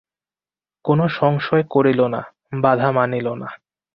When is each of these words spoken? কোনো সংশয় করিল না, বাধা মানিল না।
কোনো 0.85 1.05
সংশয় 1.19 1.63
করিল 1.69 1.99
না, 2.07 2.21
বাধা 2.61 2.89
মানিল 2.91 3.27
না। 3.33 3.49